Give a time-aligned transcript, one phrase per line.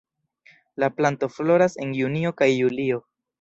[0.75, 2.99] La planto floras en junio kaj julio.